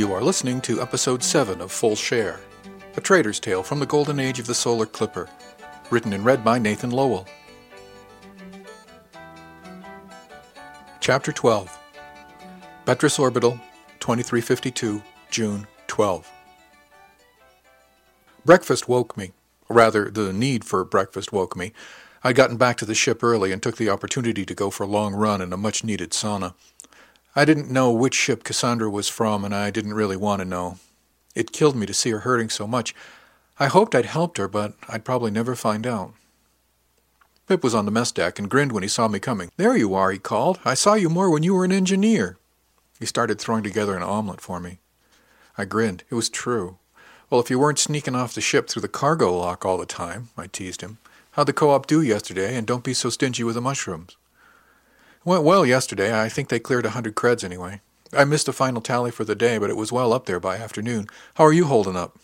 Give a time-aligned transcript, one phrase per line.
[0.00, 2.40] You are listening to episode 7 of Full Share,
[2.96, 5.28] a trader's tale from the golden age of the solar clipper,
[5.90, 7.28] written and read by Nathan Lowell.
[11.00, 11.78] Chapter 12
[12.86, 13.60] Betrus Orbital,
[13.98, 16.30] 2352, June 12.
[18.46, 19.32] Breakfast woke me.
[19.68, 21.74] Rather, the need for breakfast woke me.
[22.24, 24.86] I'd gotten back to the ship early and took the opportunity to go for a
[24.86, 26.54] long run in a much needed sauna.
[27.36, 30.78] I didn't know which ship Cassandra was from, and I didn't really want to know.
[31.34, 32.94] It killed me to see her hurting so much.
[33.58, 36.12] I hoped I'd helped her, but I'd probably never find out.
[37.46, 39.50] Pip was on the mess deck and grinned when he saw me coming.
[39.56, 40.58] There you are, he called.
[40.64, 42.36] I saw you more when you were an engineer.
[42.98, 44.78] He started throwing together an omelet for me.
[45.56, 46.04] I grinned.
[46.10, 46.78] It was true.
[47.28, 50.30] Well, if you weren't sneaking off the ship through the cargo lock all the time,
[50.36, 50.98] I teased him.
[51.32, 54.16] How'd the co-op do yesterday, and don't be so stingy with the mushrooms.
[55.24, 56.18] Went well yesterday.
[56.18, 57.82] I think they cleared a hundred creds anyway.
[58.12, 60.56] I missed a final tally for the day, but it was well up there by
[60.56, 61.08] afternoon.
[61.34, 62.18] How are you holding up?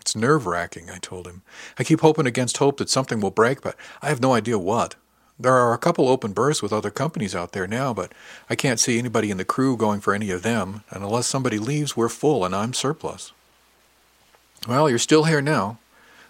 [0.00, 1.42] It's nerve-wracking, I told him.
[1.78, 4.94] I keep hoping against hope that something will break, but I have no idea what.
[5.38, 8.12] There are a couple open berths with other companies out there now, but
[8.48, 11.58] I can't see anybody in the crew going for any of them, and unless somebody
[11.58, 13.32] leaves, we're full and I'm surplus.
[14.66, 15.78] Well, you're still here now.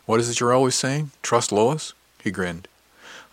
[0.07, 1.11] What is it you're always saying?
[1.23, 1.93] Trust Lois?
[2.23, 2.67] He grinned.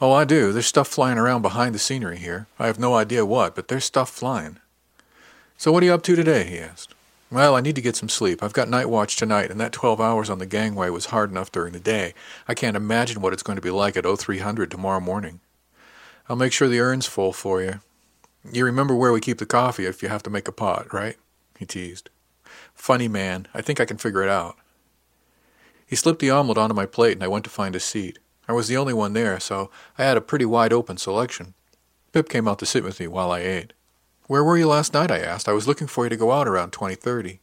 [0.02, 0.52] Oh, I do.
[0.52, 2.48] There's stuff flying around behind the scenery here.
[2.60, 4.60] I have no idea what, but there's stuff flying.
[5.58, 6.44] So what are you up to today?
[6.44, 6.94] he asked.
[7.32, 8.44] Well, I need to get some sleep.
[8.44, 11.52] I've got night watch tonight, and that 12 hours on the gangway was hard enough
[11.52, 12.14] during the day.
[12.48, 15.40] I can't imagine what it's going to be like at 0300 tomorrow morning.
[16.28, 17.80] I'll make sure the urn's full for you.
[18.52, 21.18] You remember where we keep the coffee if you have to make a pot, right?
[21.58, 22.10] He teased.
[22.74, 23.48] Funny man.
[23.54, 24.58] I think I can figure it out.
[25.88, 28.20] He slipped the omelet onto my plate, and I went to find a seat.
[28.48, 31.54] I was the only one there, so I had a pretty wide open selection.
[32.14, 33.74] Pip came out to sit with me while I ate.
[34.28, 35.12] Where were you last night?
[35.12, 35.48] I asked.
[35.48, 37.40] I was looking for you to go out around 2030.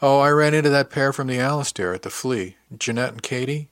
[0.00, 3.68] Oh, I ran into that pair from the Alastair at the Flea, Jeanette and Katie.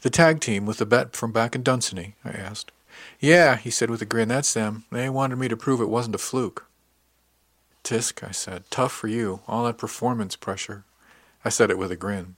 [0.00, 2.72] The tag team with the bet from back in Dunsany, I asked.
[3.20, 4.84] Yeah, he said with a grin, that's them.
[4.90, 6.66] They wanted me to prove it wasn't a fluke.
[7.84, 10.84] Tisk, I said, tough for you, all that performance pressure.
[11.44, 12.36] I said it with a grin.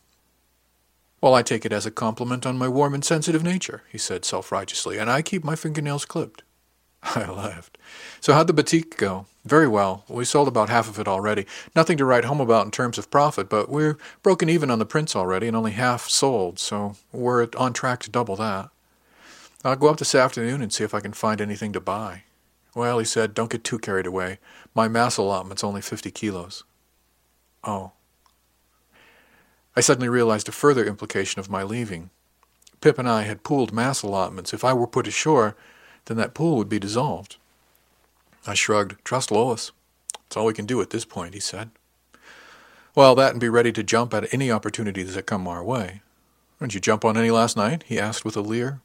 [1.25, 4.27] Well, I take it as a compliment on my warm and sensitive nature, he said
[4.27, 6.43] self-righteously, and I keep my fingernails clipped.
[7.03, 7.79] I laughed.
[8.21, 9.25] So how'd the boutique go?
[9.43, 10.05] Very well.
[10.07, 11.47] We sold about half of it already.
[11.75, 14.85] Nothing to write home about in terms of profit, but we're broken even on the
[14.85, 18.69] prints already and only half sold, so we're on track to double that.
[19.65, 22.25] I'll go up this afternoon and see if I can find anything to buy.
[22.75, 24.41] Well, he said, don't get too carried away.
[24.75, 26.65] My mass allotment's only 50 kilos.
[27.67, 27.93] Oh.
[29.77, 32.11] I suddenly realized a further implication of my leaving.
[32.81, 34.53] Pip and I had pooled mass allotments.
[34.53, 35.57] If I were put ashore,
[36.05, 37.37] then that pool would be dissolved.
[38.47, 38.97] I shrugged.
[39.05, 39.73] Trust Lois.
[40.27, 41.71] It's all we can do at this point, he said.
[42.95, 46.03] Well, that and be ready to jump at any opportunities that come our way.
[46.61, 47.85] Didn't you jump on any last night?
[47.87, 48.81] he asked with a leer.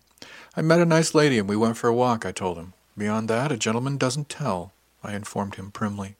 [0.58, 2.74] I met a nice lady and we went for a walk, I told him.
[2.98, 6.16] Beyond that, a gentleman doesn't tell, I informed him primly.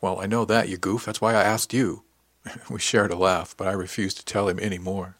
[0.00, 1.06] Well, I know that, you goof.
[1.06, 2.02] That's why I asked you.
[2.70, 5.16] we shared a laugh, but I refused to tell him any more.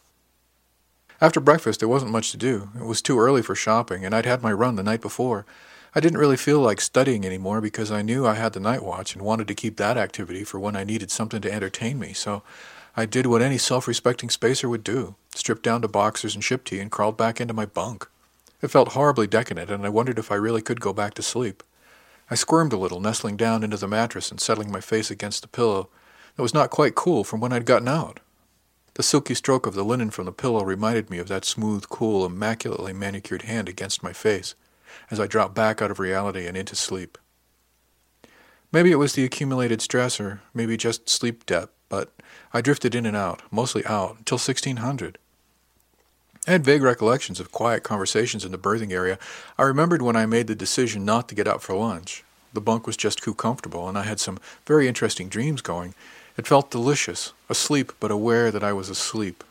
[1.20, 2.70] After breakfast, there wasn't much to do.
[2.78, 5.46] It was too early for shopping, and I'd had my run the night before.
[5.94, 9.14] I didn't really feel like studying anymore because I knew I had the night watch
[9.14, 12.42] and wanted to keep that activity for when I needed something to entertain me, so
[12.96, 16.80] I did what any self-respecting spacer would do, stripped down to boxers and ship tee
[16.80, 18.08] and crawled back into my bunk.
[18.60, 21.62] It felt horribly decadent, and I wondered if I really could go back to sleep.
[22.30, 25.48] I squirmed a little, nestling down into the mattress and settling my face against the
[25.48, 25.88] pillow,
[26.36, 28.20] it was not quite cool from when I'd gotten out.
[28.94, 32.24] The silky stroke of the linen from the pillow reminded me of that smooth, cool,
[32.24, 34.54] immaculately manicured hand against my face.
[35.10, 37.18] as I dropped back out of reality and into sleep.
[38.72, 42.12] Maybe it was the accumulated stress or maybe just sleep debt, but
[42.52, 45.18] I drifted in and out, mostly out, until 1600.
[46.46, 49.18] I had vague recollections of quiet conversations in the berthing area.
[49.56, 52.24] I remembered when I made the decision not to get up for lunch.
[52.52, 55.94] The bunk was just too comfortable, and I had some very interesting dreams going.
[56.36, 59.44] It felt delicious, asleep but aware that I was asleep.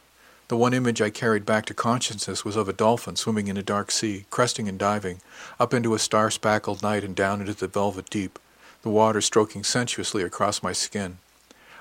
[0.50, 3.64] The one image I carried back to consciousness was of a dolphin swimming in a
[3.64, 5.22] dark sea, cresting and diving,
[5.60, 8.38] up into a star-spackled night and down into the velvet deep,
[8.82, 11.20] the water stroking sensuously across my skin.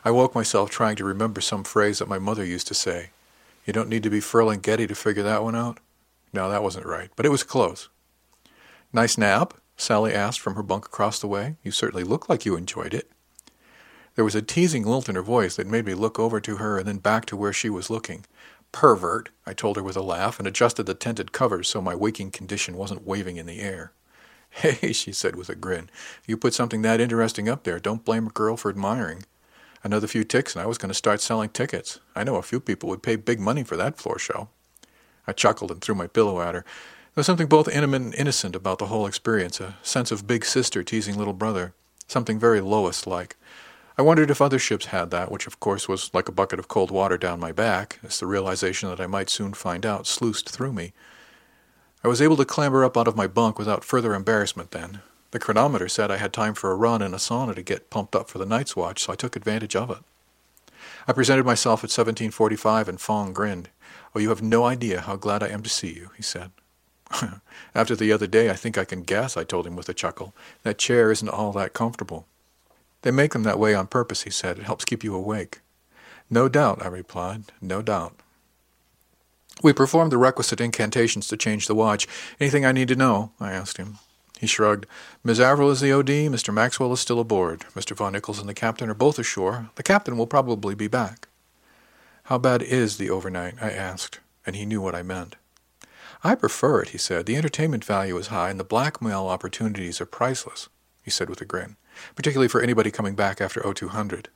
[0.04, 3.10] I woke myself trying to remember some phrase that my mother used to say.
[3.66, 5.78] You don't need to be Ferlinghetti to figure that one out?
[6.32, 7.88] No, that wasn't right, but it was close.
[8.92, 9.54] Nice nap?
[9.76, 11.56] Sally asked from her bunk across the way.
[11.64, 13.10] You certainly look like you enjoyed it.
[14.14, 16.78] There was a teasing lilt in her voice that made me look over to her
[16.78, 18.26] and then back to where she was looking.
[18.72, 22.30] Pervert, I told her with a laugh, and adjusted the tented covers so my waking
[22.30, 23.92] condition wasn't waving in the air.
[24.54, 25.88] Hey, she said with a grin,
[26.26, 29.24] you put something that interesting up there, don't blame a girl for admiring.
[29.82, 32.00] Another few ticks and I was going to start selling tickets.
[32.14, 34.48] I know a few people would pay big money for that floor show.
[35.26, 36.60] I chuckled and threw my pillow at her.
[36.60, 40.44] There was something both intimate and innocent about the whole experience, a sense of big
[40.44, 41.72] sister teasing little brother,
[42.06, 43.36] something very Lois-like.
[43.98, 46.68] I wondered if other ships had that, which of course was like a bucket of
[46.68, 50.48] cold water down my back, as the realization that I might soon find out sluiced
[50.48, 50.92] through me.
[52.02, 55.00] I was able to clamber up out of my bunk without further embarrassment then.
[55.30, 58.16] The chronometer said I had time for a run and a sauna to get pumped
[58.16, 59.98] up for the night's watch, so I took advantage of it.
[61.06, 63.68] I presented myself at 1745 and Fong grinned.
[64.14, 66.50] Oh, you have no idea how glad I am to see you, he said.
[67.74, 70.34] After the other day, I think I can guess, I told him with a chuckle.
[70.62, 72.26] That chair isn't all that comfortable.
[73.02, 74.58] They make them that way on purpose, he said.
[74.58, 75.60] It helps keep you awake.
[76.30, 77.44] No doubt, I replied.
[77.60, 78.16] No doubt.
[79.62, 82.08] We performed the requisite incantations to change the watch.
[82.40, 83.32] Anything I need to know?
[83.38, 83.98] I asked him.
[84.40, 84.86] He shrugged.
[85.22, 86.08] Miss Averill is the OD.
[86.08, 86.52] Mr.
[86.52, 87.60] Maxwell is still aboard.
[87.74, 87.94] Mr.
[87.94, 89.70] Von Ickes and the captain are both ashore.
[89.74, 91.28] The captain will probably be back.
[92.24, 93.54] How bad is the overnight?
[93.60, 95.36] I asked, and he knew what I meant.
[96.24, 97.26] I prefer it, he said.
[97.26, 100.68] The entertainment value is high, and the blackmail opportunities are priceless,
[101.02, 101.76] he said with a grin
[102.14, 104.28] particularly for anybody coming back after 0200.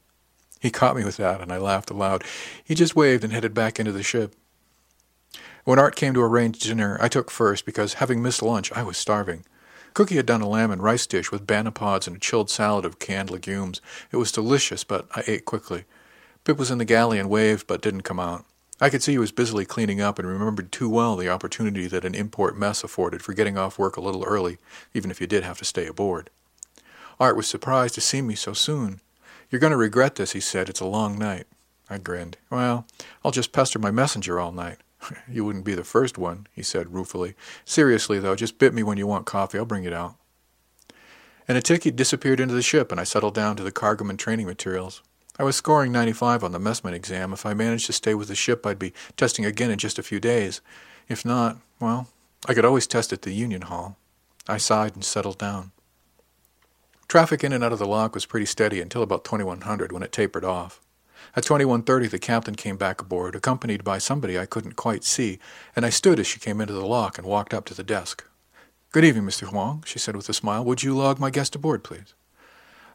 [0.60, 2.24] He caught me with that, and I laughed aloud.
[2.64, 4.34] He just waved and headed back into the ship.
[5.64, 8.96] When Art came to arrange dinner, I took first because, having missed lunch, I was
[8.96, 9.44] starving.
[9.94, 12.98] Cookie had done a lamb and rice dish with bannopods and a chilled salad of
[12.98, 13.80] canned legumes.
[14.12, 15.84] It was delicious, but I ate quickly.
[16.44, 18.44] Pip was in the galley and waved, but didn't come out.
[18.78, 22.04] I could see he was busily cleaning up and remembered too well the opportunity that
[22.04, 24.58] an import mess afforded for getting off work a little early,
[24.92, 26.28] even if you did have to stay aboard.
[27.18, 29.00] Art was surprised to see me so soon.
[29.50, 30.68] You're going to regret this, he said.
[30.68, 31.46] It's a long night.
[31.88, 32.36] I grinned.
[32.50, 32.86] Well,
[33.24, 34.78] I'll just pester my messenger all night.
[35.28, 37.34] you wouldn't be the first one, he said ruefully.
[37.64, 39.58] Seriously, though, just bit me when you want coffee.
[39.58, 40.16] I'll bring it out.
[41.48, 44.46] And a ticket disappeared into the ship, and I settled down to the cargoman training
[44.46, 45.00] materials.
[45.38, 47.32] I was scoring 95 on the messman exam.
[47.32, 50.02] If I managed to stay with the ship, I'd be testing again in just a
[50.02, 50.60] few days.
[51.08, 52.08] If not, well,
[52.48, 53.96] I could always test at the Union Hall.
[54.48, 55.72] I sighed and settled down.
[57.08, 60.10] Traffic in and out of the lock was pretty steady until about 2100 when it
[60.10, 60.80] tapered off.
[61.36, 65.38] At 2130 the captain came back aboard, accompanied by somebody I couldn't quite see,
[65.76, 68.24] and I stood as she came into the lock and walked up to the desk.
[68.90, 69.52] Good evening, Mr.
[69.52, 70.64] Wang, she said with a smile.
[70.64, 72.14] Would you log my guest aboard, please?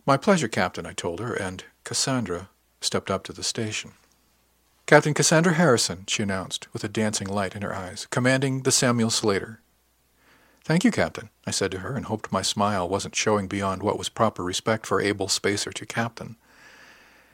[0.05, 2.49] My pleasure, Captain, I told her, and Cassandra
[2.81, 3.91] stepped up to the station.
[4.87, 9.09] Captain Cassandra Harrison, she announced, with a dancing light in her eyes, commanding the Samuel
[9.09, 9.61] Slater.
[10.63, 13.97] Thank you, Captain, I said to her, and hoped my smile wasn't showing beyond what
[13.97, 16.35] was proper respect for able spacer to Captain.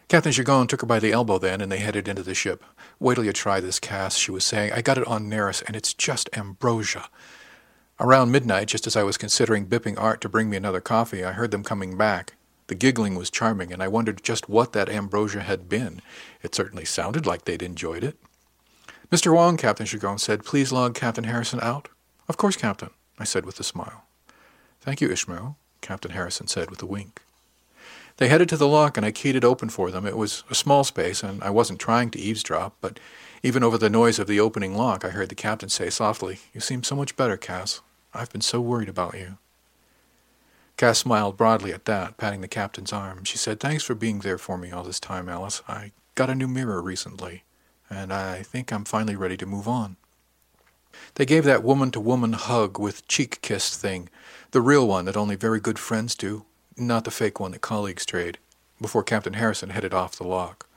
[0.08, 2.64] Captain Giggone took her by the elbow then, and they headed into the ship.
[2.98, 4.72] Wait till you try this, Cass, she was saying.
[4.72, 7.10] I got it on Neris, and it's just ambrosia.
[8.00, 11.34] Around midnight, just as I was considering bipping Art to bring me another coffee, I
[11.34, 12.36] heard them coming back.
[12.68, 16.02] The giggling was charming, and I wondered just what that ambrosia had been.
[16.42, 18.18] It certainly sounded like they'd enjoyed it.
[19.12, 19.36] Mr.
[19.36, 21.90] Wang, Captain Giggone said, please log Captain Harrison out.
[22.30, 22.92] Of course, Captain.
[23.20, 24.06] I said with a smile.
[24.82, 27.22] Thank you, Ishmael, Captain Harrison said with a wink.
[28.18, 30.06] They headed to the lock, and I keyed it open for them.
[30.06, 33.00] It was a small space, and I wasn't trying to eavesdrop, but
[33.44, 36.60] even over the noise of the opening lock, I heard the captain say softly, You
[36.60, 37.82] seem so much better, Cass.
[38.14, 39.38] I've been so worried about you.
[40.78, 43.24] Cass smiled broadly at that, patting the captain's arm.
[43.24, 45.62] She said, Thanks for being there for me all this time, Alice.
[45.68, 47.44] I got a new mirror recently,
[47.90, 49.98] and I think I'm finally ready to move on.
[51.16, 54.10] They gave that woman-to-woman hug with cheek-kiss thing,
[54.52, 58.06] the real one that only very good friends do, not the fake one that colleagues
[58.06, 58.38] trade,
[58.80, 60.68] before Captain Harrison headed off the lock.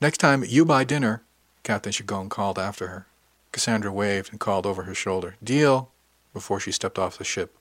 [0.00, 1.22] Next time you buy dinner,
[1.62, 3.06] Captain Giggone called after her.
[3.52, 5.36] Cassandra waved and called over her shoulder.
[5.42, 5.90] Deal.
[6.36, 7.56] before she stepped off the ship.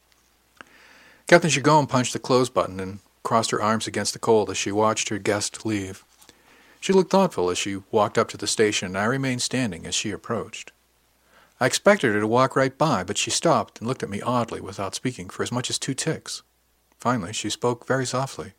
[1.27, 4.71] Captain Giggone punched the close button and crossed her arms against the cold as she
[4.71, 6.03] watched her guest leave.
[6.81, 9.95] She looked thoughtful as she walked up to the station, and I remained standing as
[9.95, 10.73] she approached.
[11.59, 14.59] I expected her to walk right by, but she stopped and looked at me oddly
[14.59, 16.43] without speaking for as much as two ticks.
[16.97, 18.53] Finally, she spoke very softly.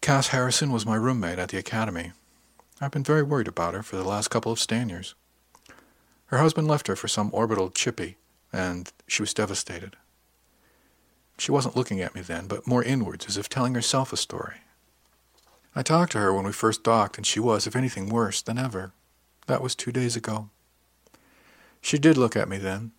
[0.00, 2.12] Cass Harrison was my roommate at the academy.
[2.80, 5.14] I've been very worried about her for the last couple of Stanyers.
[6.26, 8.16] Her husband left her for some orbital chippy,
[8.52, 9.96] and she was devastated.
[11.38, 14.56] She wasn't looking at me then, but more inwards, as if telling herself a story.
[15.74, 18.58] I talked to her when we first docked, and she was, if anything, worse than
[18.58, 18.92] ever.
[19.46, 20.50] That was two days ago.
[21.80, 22.92] She did look at me then.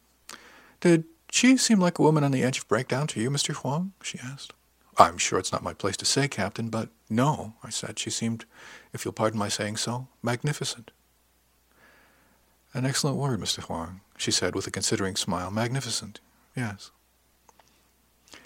[0.80, 3.64] Did she seem like a woman on the edge of breakdown to you, Mr.
[3.64, 3.94] Wang?
[4.02, 4.54] she asked.
[4.98, 8.00] I'm sure it's not my place to say, Captain, but no, I said.
[8.00, 8.46] She seemed,
[8.94, 10.92] if you'll pardon my saying so, magnificent.
[12.74, 13.68] An excellent word, Mr.
[13.70, 15.52] Wang, she said with a considering smile.
[15.52, 16.20] Magnificent,
[16.56, 16.92] yes.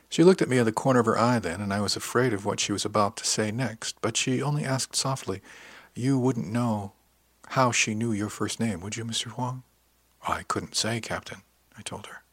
[0.09, 2.33] She looked at me at the corner of her eye then, and I was afraid
[2.33, 5.41] of what she was about to say next, but she only asked softly,
[5.95, 6.93] You wouldn't know
[7.47, 9.35] how she knew your first name, would you, Mr.
[9.35, 9.63] Wang?
[10.27, 11.39] I couldn't say, Captain,
[11.77, 12.23] I told her.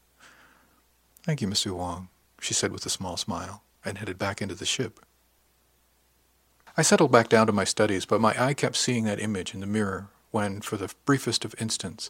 [1.23, 1.71] Thank you, Mr.
[1.71, 4.99] Wang, she said with a small smile, and headed back into the ship.
[6.77, 9.59] I settled back down to my studies, but my eye kept seeing that image in
[9.59, 12.09] the mirror when, for the briefest of instants,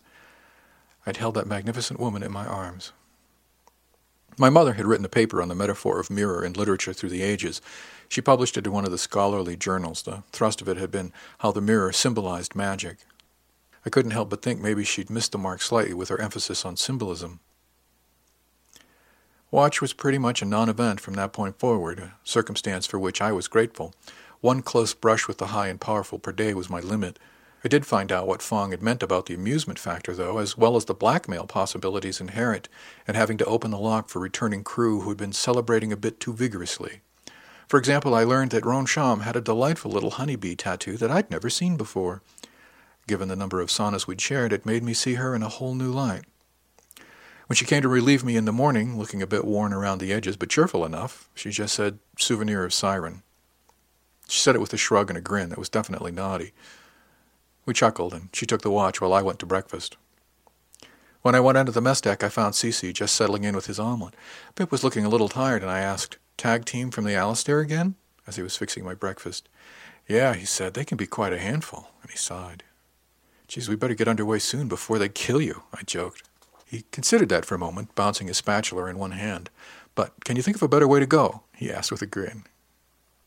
[1.06, 2.94] I'd held that magnificent woman in my arms.
[4.38, 7.24] My mother had written a paper on the metaphor of mirror in literature through the
[7.24, 7.62] ages.
[8.08, 10.04] She published it in one of the scholarly journals.
[10.04, 12.98] The thrust of it had been how the mirror symbolized magic.
[13.86, 16.78] I couldn't help but think maybe she'd missed the mark slightly with her emphasis on
[16.78, 17.40] symbolism.
[19.50, 23.32] Watch was pretty much a non-event from that point forward, a circumstance for which I
[23.32, 23.94] was grateful.
[24.40, 27.20] One close brush with the high and powerful per day was my limit.
[27.64, 30.76] I did find out what Fong had meant about the amusement factor, though, as well
[30.76, 32.70] as the blackmail possibilities inherent
[33.08, 36.20] in having to open the lock for returning crew who had been celebrating a bit
[36.20, 37.02] too vigorously.
[37.68, 41.30] For example, I learned that Roan Shaw had a delightful little honeybee tattoo that I'd
[41.30, 42.22] never seen before.
[43.12, 45.76] Given the number of saunas we'd shared, it made me see her in a whole
[45.76, 46.24] new light.
[47.48, 50.14] When she came to relieve me in the morning, looking a bit worn around the
[50.14, 53.22] edges, but cheerful enough, she just said, Souvenir of Siren.
[54.30, 56.54] She said it with a shrug and a grin that was definitely naughty.
[57.66, 59.98] We chuckled, and she took the watch while I went to breakfast.
[61.22, 63.78] When I went onto the mess deck, I found Cece just settling in with his
[63.78, 64.14] omelet.
[64.56, 67.96] Pip was looking a little tired, and I asked, Tag team from the Alastair again?
[68.26, 69.50] as he was fixing my breakfast.
[70.08, 72.64] Yeah, he said, they can be quite a handful, and he sighed.
[73.52, 76.24] Geez, we better get underway soon before they kill you, I joked.
[76.66, 79.50] He considered that for a moment, bouncing his spatula in one hand.
[79.94, 81.42] But can you think of a better way to go?
[81.54, 82.46] he asked with a grin.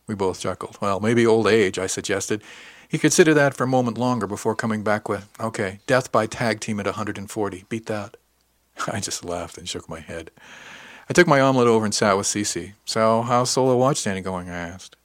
[0.07, 0.79] We both chuckled.
[0.81, 2.41] Well, maybe old age, I suggested.
[2.89, 6.61] He considered that for a moment longer before coming back with, okay, death by tag
[6.61, 7.65] team at 140.
[7.69, 8.17] Beat that.
[8.91, 10.31] I just laughed and shook my head.
[11.07, 12.73] I took my omelet over and sat with Cece.
[12.87, 14.49] So, how's solo watch standing going?
[14.49, 14.97] I asked.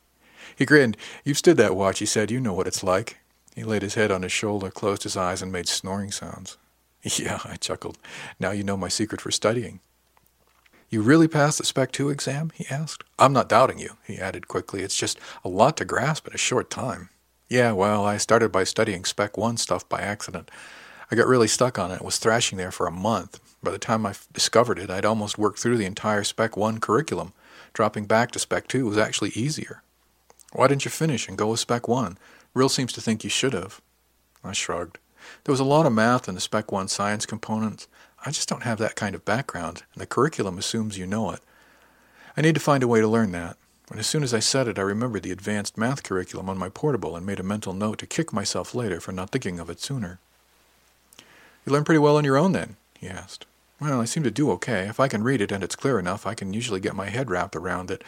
[0.55, 0.95] He grinned.
[1.25, 2.31] You've stood that watch, he said.
[2.31, 3.17] You know what it's like.
[3.55, 6.57] He laid his head on his shoulder, closed his eyes, and made snoring sounds.
[7.17, 7.97] Yeah, I chuckled.
[8.39, 9.79] Now you know my secret for studying.
[10.89, 12.51] You really passed the Spec 2 exam?
[12.55, 13.03] he asked.
[13.17, 14.81] I'm not doubting you, he added quickly.
[14.81, 17.09] It's just a lot to grasp in a short time.
[17.47, 20.49] Yeah, well, I started by studying Spec 1 stuff by accident.
[21.11, 23.39] I got really stuck on it, was thrashing there for a month.
[23.61, 27.33] By the time I discovered it, I'd almost worked through the entire Spec 1 curriculum.
[27.73, 29.83] Dropping back to Spec 2 was actually easier.
[30.53, 32.17] Why didn't you finish and go with Spec 1?
[32.53, 33.81] Rill seems to think you should have.
[34.43, 34.97] I shrugged.
[35.43, 37.87] There was a lot of math in the Spec 1 science components.
[38.25, 41.41] I just don't have that kind of background, and the curriculum assumes you know it.
[42.35, 43.57] I need to find a way to learn that.
[43.89, 46.69] And as soon as I said it, I remembered the advanced math curriculum on my
[46.69, 49.79] portable and made a mental note to kick myself later for not thinking of it
[49.79, 50.19] sooner.
[51.65, 52.75] You learn pretty well on your own, then?
[52.99, 53.45] he asked.
[53.81, 54.87] Well, I seem to do okay.
[54.87, 57.29] If I can read it and it's clear enough, I can usually get my head
[57.29, 58.03] wrapped around it.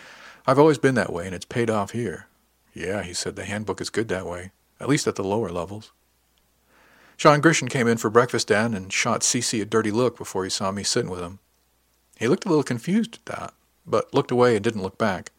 [0.45, 2.27] I've always been that way, and it's paid off here.
[2.73, 5.91] Yeah, he said, the handbook is good that way, at least at the lower levels.
[7.17, 10.49] Sean Grishin came in for breakfast then and shot Cece a dirty look before he
[10.49, 11.39] saw me sitting with him.
[12.17, 13.53] He looked a little confused at that,
[13.85, 15.31] but looked away and didn't look back.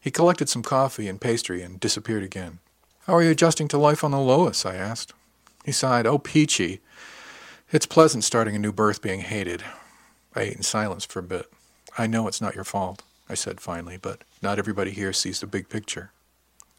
[0.00, 2.58] He collected some coffee and pastry and disappeared again.
[3.06, 4.66] How are you adjusting to life on the Lois?
[4.66, 5.12] I asked.
[5.64, 6.06] He sighed.
[6.06, 6.80] Oh, peachy.
[7.72, 9.62] It's pleasant starting a new birth being hated.
[10.34, 11.50] I ate in silence for a bit.
[11.98, 15.46] I know it's not your fault, I said finally, but not everybody here sees the
[15.46, 16.12] big picture.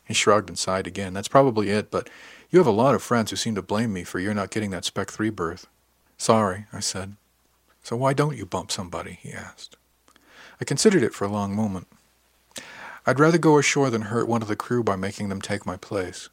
[0.06, 1.14] He shrugged and sighed again.
[1.14, 2.10] That's probably it, but
[2.50, 4.72] you have a lot of friends who seem to blame me for your not getting
[4.72, 5.68] that Spec 3 berth.
[6.18, 7.16] Sorry, I said.
[7.84, 9.20] So why don't you bump somebody?
[9.22, 9.78] he asked.
[10.60, 11.88] I considered it for a long moment.
[13.06, 15.78] I'd rather go ashore than hurt one of the crew by making them take my
[15.78, 16.30] place.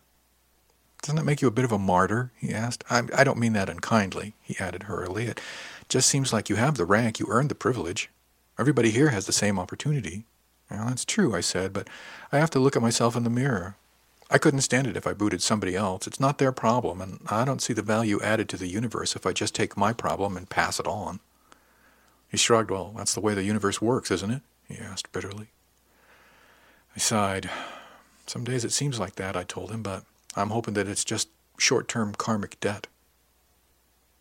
[1.01, 2.33] Doesn't that make you a bit of a martyr?
[2.37, 2.85] he asked.
[2.91, 5.27] I, I don't mean that unkindly, he added hurriedly.
[5.27, 5.41] It
[5.89, 8.11] Just seems like you have the rank, you earned the privilege.
[8.59, 10.25] Everybody here has the same opportunity.
[10.71, 11.89] Well, that's true, I said, but
[12.31, 13.77] I have to look at myself in the mirror.
[14.31, 16.07] I couldn't stand it if I booted somebody else.
[16.07, 19.25] It's not their problem, and I don't see the value added to the universe if
[19.25, 21.21] I just take my problem and pass it on.
[22.31, 22.71] He shrugged.
[22.71, 24.43] Well, that's the way the universe works, isn't it?
[24.69, 25.49] he asked bitterly.
[26.95, 27.49] I sighed.
[28.27, 30.05] Some days it seems like that, I told him, but
[30.37, 32.87] I'm hoping that it's just short-term karmic debt.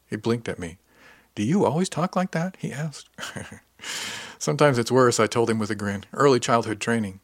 [0.09, 0.77] He blinked at me.
[1.35, 2.55] Do you always talk like that?
[2.59, 3.09] he asked.
[4.39, 6.05] Sometimes it's worse, I told him with a grin.
[6.13, 7.19] Early childhood training.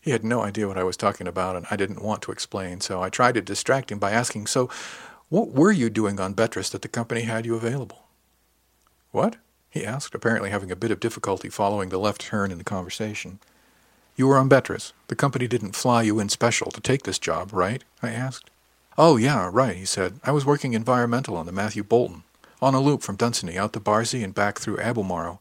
[0.00, 2.80] He had no idea what I was talking about, and I didn't want to explain,
[2.80, 4.70] so I tried to distract him by asking, So,
[5.28, 8.04] what were you doing on Betris that the company had you available?
[9.12, 9.36] What?
[9.70, 13.38] he asked, apparently having a bit of difficulty following the left turn in the conversation.
[14.16, 14.92] You were on Betris.
[15.06, 17.84] The company didn't fly you in special to take this job, right?
[18.02, 18.50] I asked.
[18.98, 20.18] Oh, yeah, right, he said.
[20.24, 22.24] I was working environmental on the Matthew Boulton,
[22.60, 25.40] on a loop from Dunsany out to Bardsey and back through Albemarle.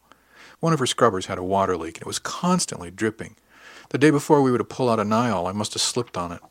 [0.59, 3.35] One of her scrubbers had a water leak, and it was constantly dripping.
[3.89, 6.31] The day before we were to pull out a Niall, I must have slipped on
[6.31, 6.41] it.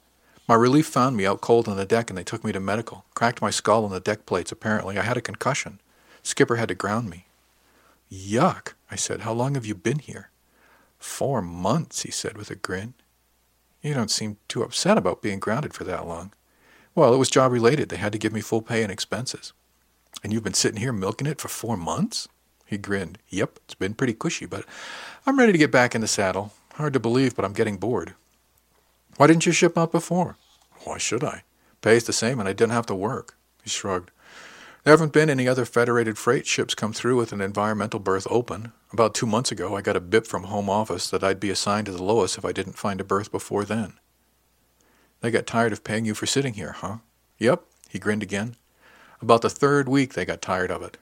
[0.49, 3.05] My relief found me out cold on the deck, and they took me to medical.
[3.15, 4.99] Cracked my skull on the deck plates, apparently.
[4.99, 5.79] I had a concussion.
[6.23, 7.27] Skipper had to ground me.
[8.11, 9.21] Yuck, I said.
[9.21, 10.31] How long have you been here?
[10.99, 12.95] Four months, he said with a grin.
[13.83, 16.33] You don't seem too upset about being grounded for that long.
[16.95, 17.91] Well, it was job related.
[17.91, 19.53] They had to give me full pay and expenses.
[20.25, 22.27] And you've been sitting here milking it for four months?
[22.68, 23.16] He grinned.
[23.30, 24.66] Yep, it's been pretty cushy, but
[25.25, 26.52] I'm ready to get back in the saddle.
[26.75, 28.12] Hard to believe, but I'm getting bored.
[29.16, 30.37] Why didn't you ship out before?
[30.84, 31.44] Why should I?
[31.80, 33.37] Pays the same and I didn't have to work.
[33.64, 34.10] He shrugged.
[34.84, 38.72] There haven't been any other Federated freight ships come through with an environmental berth open.
[38.92, 41.87] About two months ago, I got a bip from Home Office that I'd be assigned
[41.87, 43.94] to the Lois if I didn't find a berth before then.
[45.22, 46.98] They got tired of paying you for sitting here, huh?
[47.38, 48.56] Yep, he grinned again.
[49.22, 50.98] About the third week, they got tired of it.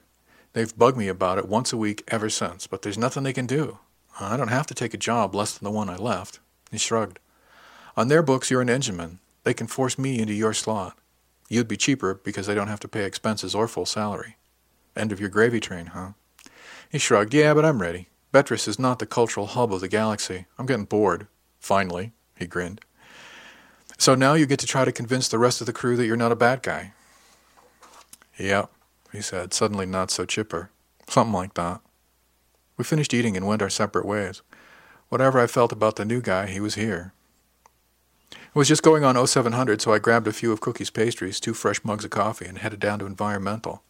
[0.57, 3.45] They've bugged me about it once a week ever since, but there's nothing they can
[3.45, 3.77] do.
[4.19, 6.39] I don't have to take a job less than the one I left.
[6.71, 7.19] He shrugged.
[7.95, 9.19] On their books, you're an engineman.
[9.43, 10.97] They can force me into your slot.
[11.47, 14.37] You'd be cheaper because they don't have to pay expenses or full salary.
[14.95, 16.13] End of your gravy train, huh?
[16.91, 17.35] He shrugged.
[17.35, 18.07] Yeah, but I'm ready.
[18.33, 20.47] Betris is not the cultural hub of the galaxy.
[20.57, 21.27] I'm getting bored.
[21.59, 22.81] Finally, he grinned.
[23.99, 26.17] So now you get to try to convince the rest of the crew that you're
[26.17, 26.93] not a bad guy.
[28.39, 28.71] Yep
[29.11, 30.69] he said, suddenly not so chipper.
[31.07, 31.81] Something like that.
[32.77, 34.41] We finished eating and went our separate ways.
[35.09, 37.13] Whatever I felt about the new guy, he was here.
[38.31, 41.53] It was just going on 0700, so I grabbed a few of Cookie's pastries, two
[41.53, 43.83] fresh mugs of coffee, and headed down to Environmental.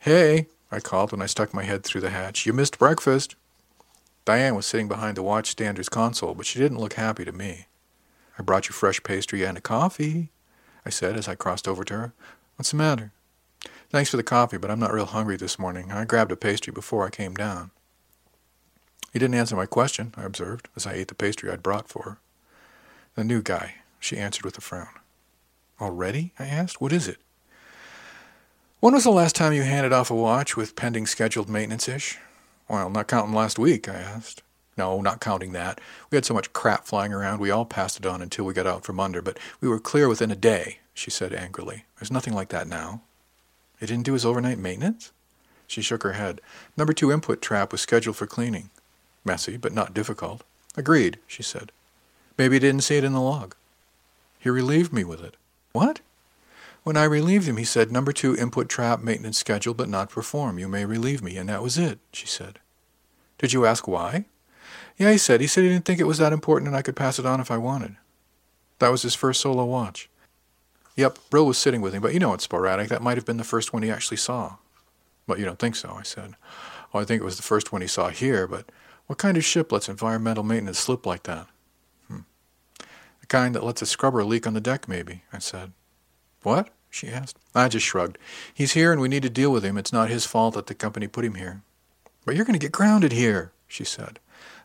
[0.00, 2.46] Hey, I called when I stuck my head through the hatch.
[2.46, 3.36] You missed breakfast.
[4.24, 7.66] Diane was sitting behind the watch stander's console, but she didn't look happy to me.
[8.38, 10.30] I brought you fresh pastry and a coffee,
[10.84, 12.12] I said as I crossed over to her.
[12.56, 13.12] What's the matter?
[13.90, 15.90] Thanks for the coffee, but I'm not real hungry this morning.
[15.90, 17.72] I grabbed a pastry before I came down.
[19.12, 22.02] He didn't answer my question, I observed, as I ate the pastry I'd brought for
[22.04, 22.18] her.
[23.16, 24.86] The new guy, she answered with a frown.
[25.80, 26.32] Already?
[26.38, 26.80] I asked.
[26.80, 27.16] What is it?
[28.78, 32.16] When was the last time you handed off a watch with pending scheduled maintenance-ish?
[32.68, 34.44] Well, not counting last week, I asked.
[34.76, 35.80] No, not counting that.
[36.10, 38.68] We had so much crap flying around, we all passed it on until we got
[38.68, 41.86] out from under, but we were clear within a day, she said angrily.
[41.98, 43.02] There's nothing like that now.
[43.80, 45.12] It didn't do his overnight maintenance?
[45.66, 46.40] She shook her head.
[46.76, 48.70] Number two input trap was scheduled for cleaning.
[49.24, 50.42] Messy, but not difficult.
[50.76, 51.72] Agreed, she said.
[52.36, 53.54] Maybe he didn't see it in the log.
[54.38, 55.36] He relieved me with it.
[55.72, 56.00] What?
[56.82, 60.58] When I relieved him, he said, Number two input trap maintenance scheduled but not perform.
[60.58, 61.36] You may relieve me.
[61.36, 62.58] And that was it, she said.
[63.38, 64.24] Did you ask why?
[64.98, 65.40] Yeah, he said.
[65.40, 67.40] He said he didn't think it was that important and I could pass it on
[67.40, 67.96] if I wanted.
[68.80, 70.09] That was his first solo watch.
[70.96, 72.88] Yep, Brill was sitting with him, but you know it's sporadic.
[72.88, 74.56] That might have been the first one he actually saw.
[75.26, 76.34] But you don't think so, I said.
[76.92, 78.66] Well, I think it was the first one he saw here, but
[79.06, 81.46] what kind of ship lets environmental maintenance slip like that?
[82.08, 82.20] Hmm.
[83.20, 85.72] The kind that lets a scrubber leak on the deck, maybe, I said.
[86.42, 86.70] What?
[86.90, 87.38] she asked.
[87.54, 88.18] I just shrugged.
[88.52, 89.78] He's here and we need to deal with him.
[89.78, 91.62] It's not his fault that the company put him here.
[92.24, 94.18] But you're going to get grounded here, she said.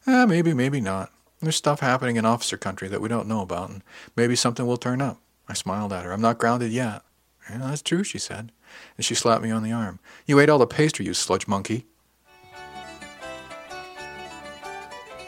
[0.08, 1.12] Eh, maybe, maybe not.
[1.42, 3.84] There's stuff happening in officer country that we don't know about, and
[4.16, 5.20] maybe something will turn up.
[5.48, 6.12] I smiled at her.
[6.12, 7.04] I'm not grounded yet.
[7.50, 8.52] Yeah, that's true, she said.
[8.98, 10.00] And she slapped me on the arm.
[10.26, 11.86] You ate all the pastry, you sludge monkey.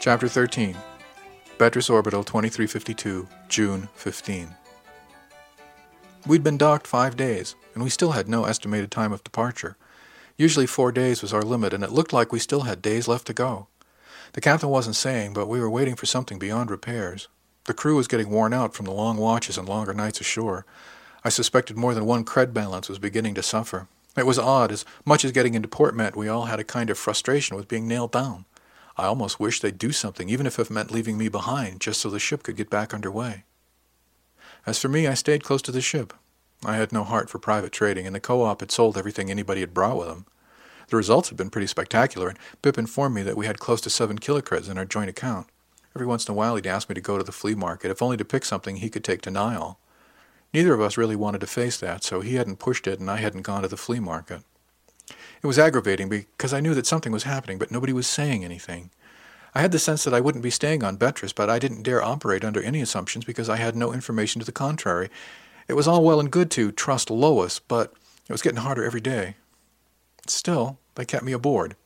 [0.00, 0.76] Chapter 13
[1.58, 4.54] Betris Orbital 2352, June 15.
[6.26, 9.76] We'd been docked five days, and we still had no estimated time of departure.
[10.36, 13.26] Usually four days was our limit, and it looked like we still had days left
[13.26, 13.66] to go.
[14.34, 17.28] The captain wasn't saying, but we were waiting for something beyond repairs.
[17.68, 20.64] The crew was getting worn out from the long watches and longer nights ashore.
[21.22, 23.88] I suspected more than one cred balance was beginning to suffer.
[24.16, 24.72] It was odd.
[24.72, 27.68] As much as getting into port meant, we all had a kind of frustration with
[27.68, 28.46] being nailed down.
[28.96, 32.08] I almost wished they'd do something, even if it meant leaving me behind, just so
[32.08, 33.44] the ship could get back under way.
[34.64, 36.14] As for me, I stayed close to the ship.
[36.64, 39.74] I had no heart for private trading, and the co-op had sold everything anybody had
[39.74, 40.24] brought with them.
[40.88, 43.90] The results had been pretty spectacular, and Pip informed me that we had close to
[43.90, 45.48] seven kilocreds in our joint account.
[45.94, 48.02] Every once in a while he'd ask me to go to the flea market, if
[48.02, 49.78] only to pick something he could take to Niall.
[50.54, 53.16] Neither of us really wanted to face that, so he hadn't pushed it and I
[53.16, 54.42] hadn't gone to the flea market.
[55.42, 58.90] It was aggravating because I knew that something was happening, but nobody was saying anything.
[59.54, 62.02] I had the sense that I wouldn't be staying on Betris, but I didn't dare
[62.02, 65.08] operate under any assumptions because I had no information to the contrary.
[65.68, 67.92] It was all well and good to trust Lois, but
[68.28, 69.36] it was getting harder every day.
[70.26, 71.76] Still, they kept me aboard.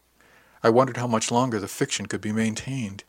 [0.63, 3.05] I wondered how much longer the fiction could be maintained.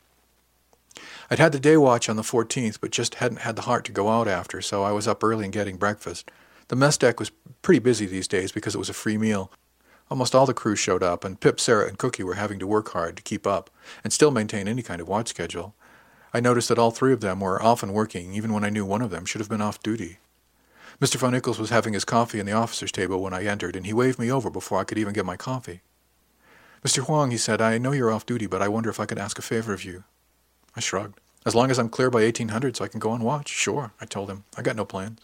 [1.30, 3.92] I'd had the day watch on the 14th, but just hadn't had the heart to
[3.92, 6.30] go out after, so I was up early and getting breakfast.
[6.68, 7.32] The mess deck was
[7.62, 9.50] pretty busy these days because it was a free meal.
[10.10, 12.90] Almost all the crew showed up, and Pip, Sarah, and Cookie were having to work
[12.90, 13.70] hard to keep up
[14.02, 15.74] and still maintain any kind of watch schedule.
[16.32, 19.02] I noticed that all three of them were often working, even when I knew one
[19.02, 20.18] of them should have been off duty.
[21.00, 21.16] Mr.
[21.16, 23.92] Von Ickes was having his coffee in the officer's table when I entered, and he
[23.92, 25.80] waved me over before I could even get my coffee.
[26.84, 27.08] Mr.
[27.08, 29.38] Wang, he said, I know you're off duty, but I wonder if I could ask
[29.38, 30.04] a favor of you.
[30.76, 31.20] I shrugged.
[31.46, 33.48] As long as I'm clear by 1800 so I can go on watch.
[33.48, 34.44] Sure, I told him.
[34.56, 35.20] I got no plans.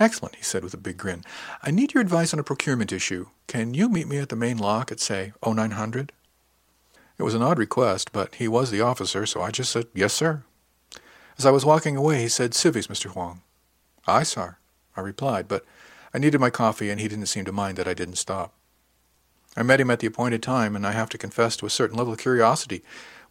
[0.00, 1.24] Excellent, he said with a big grin.
[1.62, 3.26] I need your advice on a procurement issue.
[3.46, 6.12] Can you meet me at the main lock at, say, 0900?
[7.18, 10.12] It was an odd request, but he was the officer, so I just said, Yes,
[10.12, 10.42] sir.
[11.38, 13.14] As I was walking away, he said, Civvies, Mr.
[13.14, 13.42] Wang.
[14.06, 14.56] Aye, sir,
[14.96, 15.64] I replied, but
[16.12, 18.52] I needed my coffee, and he didn't seem to mind that I didn't stop.
[19.56, 21.96] I met him at the appointed time, and I have to confess to a certain
[21.96, 22.82] level of curiosity.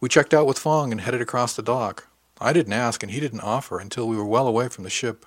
[0.02, 2.08] We checked out with Fong and headed across the dock.
[2.40, 5.24] I didn't ask, and he didn't offer until we were well away from the ship.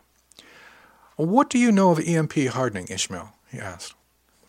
[1.15, 3.31] What do you know of EMP hardening, Ishmael?
[3.49, 3.93] he asked.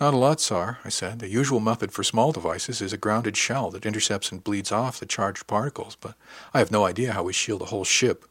[0.00, 1.20] Not a lot, sir, I said.
[1.20, 4.98] The usual method for small devices is a grounded shell that intercepts and bleeds off
[4.98, 6.16] the charged particles, but
[6.52, 8.24] I have no idea how we shield a whole ship.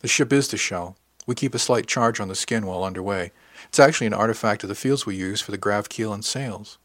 [0.00, 0.98] The ship is the shell.
[1.26, 3.32] We keep a slight charge on the skin while underway.
[3.68, 6.76] It's actually an artifact of the fields we use for the grav keel and sails.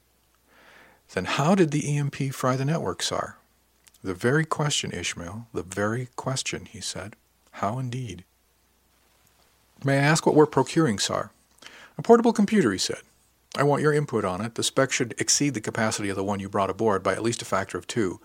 [1.14, 3.36] Then how did the EMP fry the network, sir?
[4.04, 7.16] The very question, Ishmael, the very question, he said.
[7.52, 8.26] How indeed?
[9.86, 11.30] May I ask what we're procuring, sir?
[11.98, 13.02] A portable computer, he said.
[13.56, 14.56] I want your input on it.
[14.56, 17.42] The spec should exceed the capacity of the one you brought aboard by at least
[17.42, 18.20] a factor of two.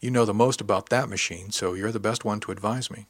[0.00, 3.06] You know the most about that machine, so you're the best one to advise me.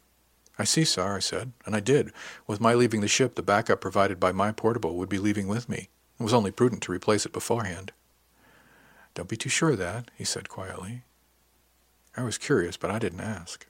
[0.59, 2.12] I see, sir, I said, and I did.
[2.46, 5.70] With my leaving the ship, the backup provided by my portable would be leaving with
[5.70, 5.88] me.
[6.18, 7.92] It was only prudent to replace it beforehand.
[9.14, 11.04] Don't be too sure of that, he said quietly.
[12.16, 13.66] I was curious, but I didn't ask.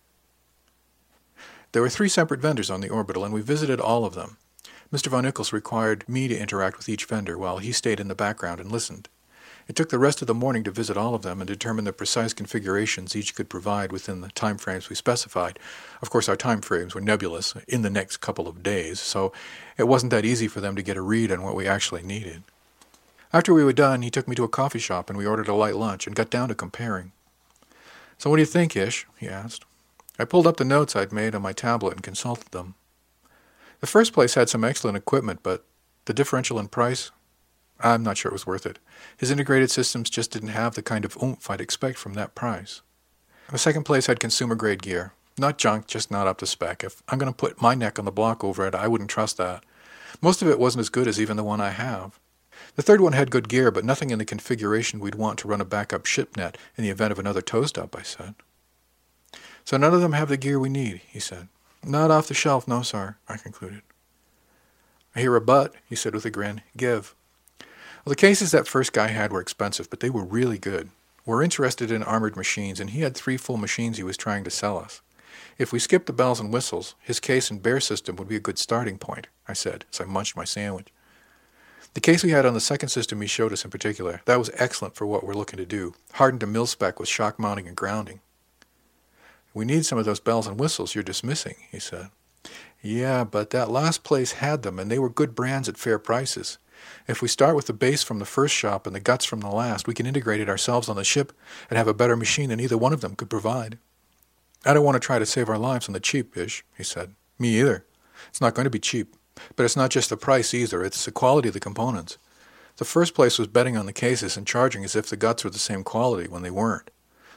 [1.73, 4.39] There were three separate vendors on the orbital, and we visited all of them.
[4.93, 5.07] Mr.
[5.07, 8.61] Von Ickes required me to interact with each vendor while he stayed in the background
[8.61, 9.09] and listened.
[9.69, 11.93] It took the rest of the morning to visit all of them and determine the
[11.93, 15.61] precise configurations each could provide within the time frames we specified.
[16.03, 19.33] Of course, our time frames were nebulous in the next couple of days, so
[19.79, 22.43] it wasn't that easy for them to get a read on what we actually needed.
[23.33, 25.55] After we were done, he took me to a coffee shop and we ordered a
[25.55, 27.13] light lunch and got down to comparing.
[28.21, 29.07] So what do you think, Ish?
[29.17, 29.65] he asked.
[30.19, 32.75] I pulled up the notes I'd made on my tablet and consulted them.
[33.81, 35.65] The first place had some excellent equipment, but
[36.05, 37.13] the differential in price,
[37.81, 38.79] I'm not sure it was worth it.
[39.17, 42.83] His integrated systems just didn't have the kind of oomph I'd expect from that price.
[43.51, 45.15] The second place had consumer grade gear.
[45.39, 46.85] Not junk, just not up to spec.
[46.85, 49.39] If I'm going to put my neck on the block over it, I wouldn't trust
[49.39, 49.65] that.
[50.21, 52.21] Most of it wasn't as good as even the one I have.
[52.77, 55.61] The third one had good gear, but nothing in the configuration we'd want to run
[55.61, 58.35] a backup shipnet in the event of another toast up, I said.
[59.65, 61.49] So none of them have the gear we need, he said.
[61.85, 63.83] Not off the shelf, no, sir, I concluded.
[65.15, 66.63] I hear a but, he said with a grin.
[66.77, 67.15] Give.
[67.59, 70.91] Well, the cases that first guy had were expensive, but they were really good.
[71.27, 74.51] We're interested in armored machines, and he had three full machines he was trying to
[74.51, 75.03] sell us.
[75.59, 78.41] If we skipped the bells and whistles, his case and bear system would be a
[78.41, 80.89] good starting point, I said as I munched my sandwich.
[81.95, 84.51] The case we had on the second system he showed us in particular, that was
[84.55, 87.77] excellent for what we're looking to do, hardened to mil spec with shock mounting and
[87.77, 88.21] grounding.
[89.53, 92.11] We need some of those bells and whistles you're dismissing, he said.
[92.81, 96.59] Yeah, but that last place had them, and they were good brands at fair prices.
[97.09, 99.51] If we start with the base from the first shop and the guts from the
[99.51, 101.33] last, we can integrate it ourselves on the ship
[101.69, 103.79] and have a better machine than either one of them could provide.
[104.65, 107.15] I don't want to try to save our lives on the cheap, Ish, he said.
[107.39, 107.85] Me either.
[108.29, 109.15] It's not going to be cheap.
[109.57, 112.19] But it's not just the price either, it's the quality of the components.
[112.77, 115.51] The first place was betting on the cases and charging as if the guts were
[115.51, 116.91] the same quality when they weren't.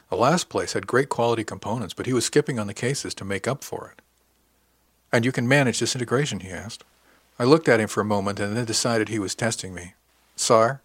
[0.10, 3.26] The last place had great quality components, but he was skipping on the cases to
[3.26, 4.02] make up for it.
[5.12, 6.84] And you can manage this integration, he asked.
[7.40, 9.96] I looked at him for a moment and then decided he was testing me.
[10.36, 10.82] Sar,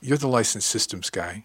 [0.00, 1.44] You're the licensed systems guy.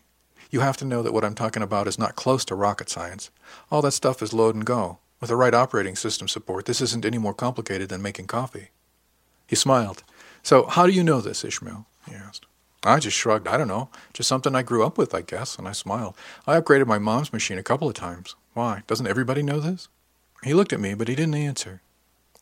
[0.49, 3.29] You have to know that what I'm talking about is not close to rocket science.
[3.69, 4.99] All that stuff is load and go.
[5.19, 8.69] With the right operating system support, this isn't any more complicated than making coffee.
[9.47, 10.03] He smiled.
[10.43, 11.85] So, how do you know this, Ishmael?
[12.07, 12.45] he asked.
[12.83, 13.47] I just shrugged.
[13.47, 13.89] I don't know.
[14.13, 16.13] Just something I grew up with, I guess, and I smiled.
[16.45, 18.35] I upgraded my mom's machine a couple of times.
[18.53, 18.83] Why?
[18.85, 19.87] Doesn't everybody know this?
[20.43, 21.81] He looked at me, but he didn't answer.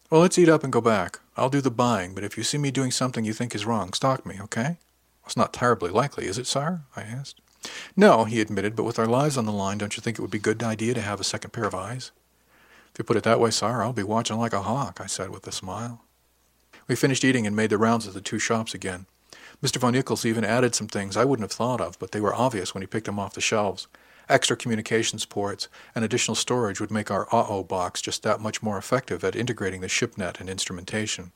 [0.09, 1.19] Well, let's eat up and go back.
[1.37, 3.93] I'll do the buying, but if you see me doing something you think is wrong,
[3.93, 4.77] stalk me, okay?
[5.25, 6.81] It's not terribly likely, is it, sir?
[6.95, 7.39] I asked.
[7.95, 10.29] No, he admitted, but with our lives on the line, don't you think it would
[10.29, 12.11] be a good idea to have a second pair of eyes?
[12.91, 15.29] If you put it that way, sir, I'll be watching like a hawk, I said
[15.29, 16.03] with a smile.
[16.87, 19.05] We finished eating and made the rounds of the two shops again.
[19.61, 19.77] Mr.
[19.77, 22.73] von Ickes even added some things I wouldn't have thought of, but they were obvious
[22.73, 23.87] when he picked them off the shelves.
[24.27, 28.77] Extra communications ports and additional storage would make our uh-oh box just that much more
[28.77, 31.31] effective at integrating the shipnet and instrumentation.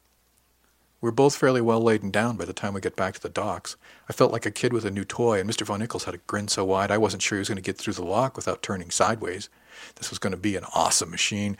[1.00, 3.30] We were both fairly well laden down by the time we get back to the
[3.30, 3.76] docks.
[4.10, 5.66] I felt like a kid with a new toy, and Mr.
[5.66, 7.78] von Ickes had a grin so wide I wasn't sure he was going to get
[7.78, 9.48] through the lock without turning sideways.
[9.96, 11.56] This was going to be an awesome machine.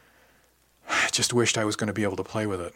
[0.88, 2.74] I just wished I was going to be able to play with it.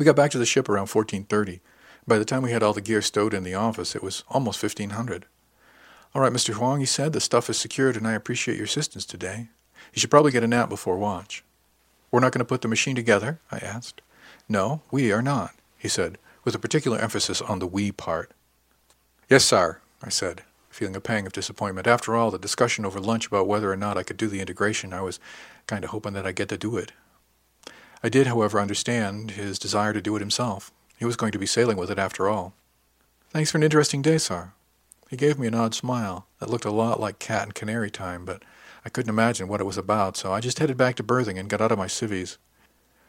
[0.00, 1.60] We got back to the ship around 1430.
[2.06, 4.62] By the time we had all the gear stowed in the office, it was almost
[4.62, 5.26] 1500.
[6.14, 6.56] All right, Mr.
[6.56, 9.50] Wang, he said, the stuff is secured and I appreciate your assistance today.
[9.92, 11.44] You should probably get a nap before watch.
[12.10, 13.40] We're not going to put the machine together?
[13.52, 14.00] I asked.
[14.48, 18.32] No, we are not, he said, with a particular emphasis on the we part.
[19.28, 21.86] Yes, sir, I said, feeling a pang of disappointment.
[21.86, 24.94] After all, the discussion over lunch about whether or not I could do the integration,
[24.94, 25.20] I was
[25.66, 26.92] kind of hoping that I'd get to do it.
[28.02, 30.72] I did, however, understand his desire to do it himself.
[30.98, 32.54] He was going to be sailing with it after all.
[33.30, 34.52] Thanks for an interesting day, sir.
[35.08, 38.24] He gave me an odd smile that looked a lot like cat and canary time,
[38.24, 38.42] but
[38.84, 41.48] I couldn't imagine what it was about, so I just headed back to berthing and
[41.48, 42.38] got out of my civvies.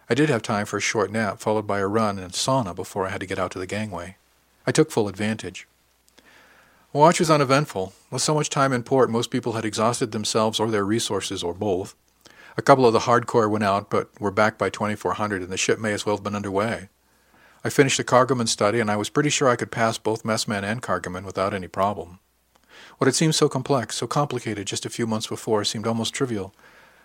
[0.10, 3.08] I did have time for a short nap, followed by a run and sauna before
[3.08, 4.17] I had to get out to the gangway.
[4.67, 5.67] I took full advantage.
[6.91, 7.93] Watch was uneventful.
[8.10, 11.54] With so much time in port, most people had exhausted themselves or their resources, or
[11.54, 11.95] both.
[12.62, 15.80] A couple of the hardcore went out, but were back by 2400, and the ship
[15.80, 16.89] may as well have been underway.
[17.63, 20.63] I finished the cargoman study, and I was pretty sure I could pass both messman
[20.63, 22.19] and cargoman without any problem.
[23.00, 26.54] What had seemed so complex, so complicated just a few months before, seemed almost trivial,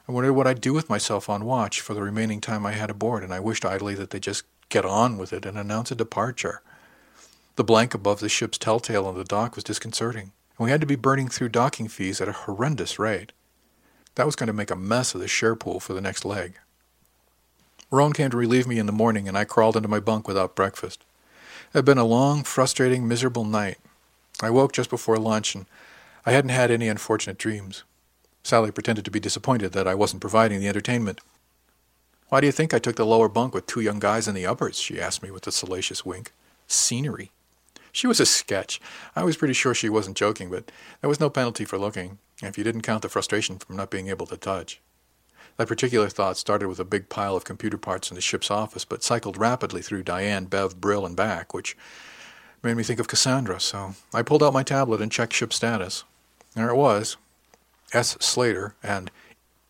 [0.07, 2.91] I wondered what I'd do with myself on watch for the remaining time I had
[2.91, 5.95] aboard, and I wished idly that they'd just get on with it and announce a
[5.95, 6.61] departure.
[7.55, 10.87] The blank above the ship's telltale on the dock was disconcerting, and we had to
[10.87, 13.33] be burning through docking fees at a horrendous rate.
[14.17, 16.55] That was going to make a mess of the share pool for the next leg.
[17.91, 20.57] Roan came to relieve me in the morning, and I crawled into my bunk without
[20.57, 21.05] breakfast.
[21.73, 23.79] It had been a long, frustrating, miserable night.
[24.43, 25.67] I woke just before lunch, and
[26.25, 27.85] I hadn't had any unfortunate dreams.
[28.43, 31.21] Sally pretended to be disappointed that I wasn't providing the entertainment.
[32.29, 34.47] Why do you think I took the lower bunk with two young guys in the
[34.47, 34.79] uppers?
[34.79, 36.33] she asked me with a salacious wink.
[36.67, 37.31] Scenery.
[37.93, 38.81] She was a sketch.
[39.15, 42.59] I was pretty sure she wasn't joking, but there was no penalty for looking, if
[42.59, 44.81] you didn't count the frustration from not being able to touch.
[45.57, 48.85] That particular thought started with a big pile of computer parts in the ship's office,
[48.85, 51.77] but cycled rapidly through Diane, Bev, Brill, and back, which
[52.63, 56.05] made me think of Cassandra, so I pulled out my tablet and checked ship status.
[56.55, 57.17] There it was,
[57.93, 58.17] S.
[58.21, 59.11] Slater and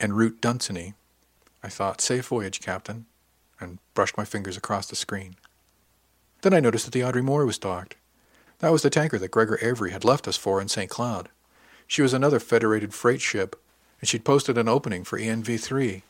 [0.00, 0.94] en route Dunsany.
[1.62, 3.06] I thought, safe voyage, Captain,
[3.60, 5.36] and brushed my fingers across the screen.
[6.42, 7.96] Then I noticed that the Audrey Moore was docked.
[8.58, 10.90] That was the tanker that Gregor Avery had left us for in St.
[10.90, 11.28] Cloud.
[11.86, 13.60] She was another Federated freight ship,
[14.00, 16.02] and she'd posted an opening for ENV3.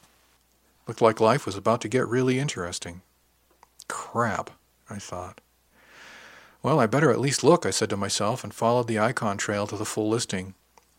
[0.87, 3.03] Looked like life was about to get really interesting.
[3.89, 4.51] Crap,
[4.89, 5.41] I thought.
[6.62, 9.67] Well, I better at least look, I said to myself, and followed the icon trail
[9.67, 10.55] to the full listing.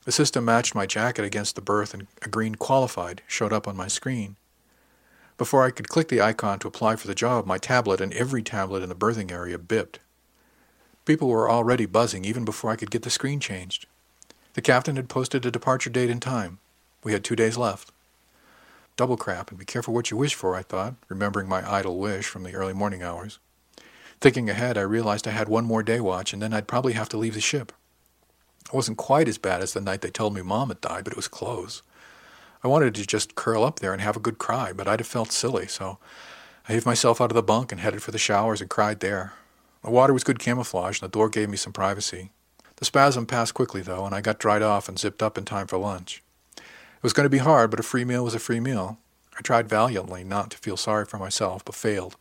[0.06, 3.76] The system matched my jacket against the berth, and a green qualified showed up on
[3.76, 4.38] my screen.
[5.38, 8.42] Before I could click the icon to apply for the job, my tablet and every
[8.42, 10.00] tablet in the berthing area bipped.
[11.06, 13.86] People were already buzzing even before I could get the screen changed.
[14.58, 16.58] The captain had posted a departure date and time.
[17.04, 17.92] We had two days left.
[18.96, 22.26] Double crap, and be careful what you wish for, I thought, remembering my idle wish
[22.26, 23.38] from the early morning hours.
[24.20, 27.08] Thinking ahead, I realized I had one more day watch, and then I'd probably have
[27.10, 27.72] to leave the ship.
[28.66, 31.14] It wasn't quite as bad as the night they told me Mom had died, but
[31.14, 31.84] it was close.
[32.64, 35.08] I wanted to just curl up there and have a good cry, but I'd have
[35.08, 36.00] felt silly, so
[36.68, 39.34] I heaved myself out of the bunk and headed for the showers and cried there.
[39.84, 42.32] The water was good camouflage, and the door gave me some privacy.
[42.78, 45.68] The spasm passed quickly, though, and I got dried off and zipped up in time
[45.68, 46.24] for lunch.
[46.56, 48.98] It was going to be hard, but a free meal was a free meal.
[49.38, 52.16] I tried valiantly not to feel sorry for myself, but failed.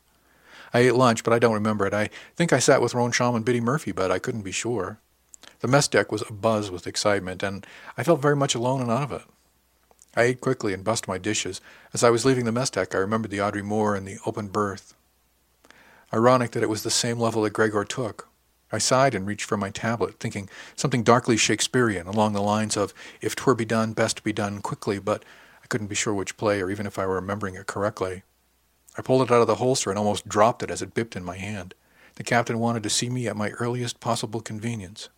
[0.74, 1.94] I ate lunch, but I don't remember it.
[1.94, 4.98] I think I sat with Roan Shaw and Biddy Murphy, but I couldn't be sure.
[5.60, 7.66] The mess deck was abuzz with excitement, and
[7.96, 9.22] I felt very much alone and out of it.
[10.16, 11.60] I ate quickly and bussed my dishes.
[11.92, 14.48] As I was leaving the mess deck, I remembered the Audrey Moore and the open
[14.48, 14.94] berth.
[16.12, 18.28] Ironic that it was the same level that Gregor took.
[18.72, 22.92] I sighed and reached for my tablet, thinking something darkly Shakespearean along the lines of,
[23.20, 25.24] If twere be done, best be done quickly, but
[25.62, 28.22] I couldn't be sure which play or even if I were remembering it correctly.
[28.98, 31.24] I pulled it out of the holster and almost dropped it as it bipped in
[31.24, 31.74] my hand.
[32.16, 35.10] The captain wanted to see me at my earliest possible convenience.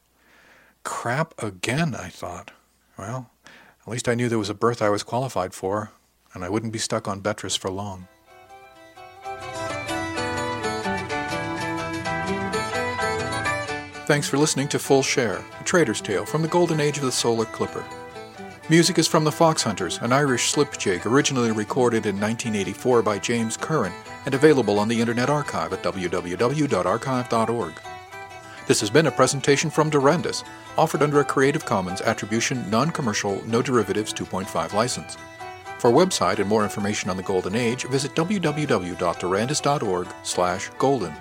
[0.82, 2.50] Crap again, I thought.
[2.98, 3.30] Well,
[3.82, 5.92] at least I knew there was a berth I was qualified for,
[6.34, 8.08] and I wouldn't be stuck on Betris for long.
[14.08, 17.12] Thanks for listening to Full Share, a trader's tale from the golden age of the
[17.12, 17.84] solar clipper.
[18.70, 23.58] Music is from the Fox Hunters, an Irish slipjig originally recorded in 1984 by James
[23.58, 23.92] Curran
[24.24, 27.72] and available on the Internet Archive at www.archive.org.
[28.66, 30.42] This has been a presentation from Durandus,
[30.78, 35.18] offered under a Creative Commons Attribution Non-Commercial No Derivatives 2.5 license.
[35.78, 41.14] For website and more information on the Golden Age, visit www.durandus.org/golden.